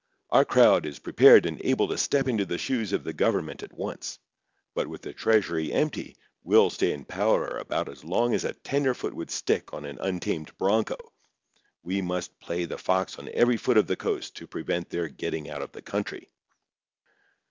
[0.31, 3.71] Our crowd is prepared and able to step into the shoes of the government at
[3.71, 4.17] once;
[4.73, 9.13] but with the treasury empty we'd stay in power about as long as a tenderfoot
[9.13, 10.97] would stick on an untamed bronco.
[11.83, 15.51] We must play the fox on every foot of the coast to prevent their getting
[15.51, 16.29] out of the country."